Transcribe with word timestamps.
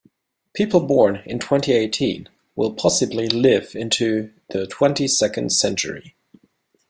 People 0.55 0.79
born 0.87 1.17
in 1.27 1.37
twenty-eighteen 1.37 2.27
will 2.55 2.73
possibly 2.73 3.27
live 3.29 3.75
into 3.75 4.33
the 4.49 4.65
twenty-second 4.65 5.51
century. 5.51 6.15